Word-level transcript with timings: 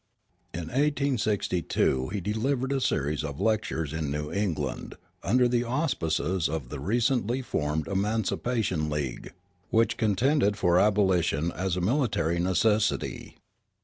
In 0.51 0.61
1862 0.61 2.07
he 2.09 2.19
delivered 2.21 2.71
a 2.71 2.81
series 2.81 3.23
of 3.23 3.39
lectures 3.39 3.93
in 3.93 4.09
New 4.09 4.31
England 4.31 4.95
under 5.21 5.47
the 5.47 5.63
auspices 5.63 6.49
of 6.49 6.69
the 6.69 6.79
recently 6.79 7.43
formed 7.43 7.87
Emancipation 7.87 8.89
League, 8.89 9.33
which 9.69 9.97
contended 9.97 10.57
for 10.57 10.79
abolition 10.79 11.51
as 11.51 11.77
a 11.77 11.81
military 11.81 12.39
necessity. 12.39 13.37